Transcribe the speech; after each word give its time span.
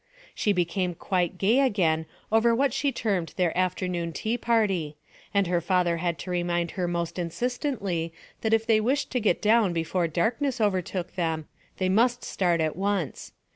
She 0.33 0.51
became 0.51 0.95
quite 0.95 1.37
gay 1.37 1.59
again 1.59 2.07
over 2.31 2.55
what 2.55 2.73
she 2.73 2.91
termed 2.91 3.35
their 3.37 3.55
afternoon 3.55 4.13
tea 4.13 4.35
party, 4.35 4.97
and 5.31 5.45
her 5.45 5.61
father 5.61 5.97
had 5.97 6.17
to 6.25 6.31
remind 6.31 6.71
her 6.71 6.87
most 6.87 7.19
insistently 7.19 8.11
that 8.41 8.51
if 8.51 8.65
they 8.65 8.81
wished 8.81 9.11
to 9.11 9.19
get 9.19 9.43
down 9.43 9.73
before 9.73 10.07
darkness 10.07 10.59
overtook 10.59 11.13
them 11.13 11.47
they 11.77 11.87
must 11.87 12.23
start 12.23 12.61
at 12.61 12.75
once. 12.75 13.31